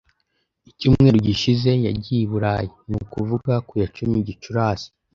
Icyumweru 0.69 1.17
gishize 1.27 1.71
yagiye 1.85 2.21
i 2.25 2.29
Burayi, 2.31 2.69
ni 2.89 2.95
ukuvuga 3.01 3.53
ku 3.67 3.73
ya 3.81 3.87
cumi 3.95 4.17
Gicurasi. 4.27 4.87